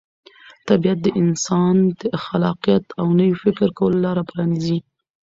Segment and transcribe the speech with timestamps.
[0.67, 4.77] طبیعت د انسان د خلاقیت او نوي فکر کولو لاره پرانیزي.